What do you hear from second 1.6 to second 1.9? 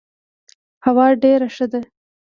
ده.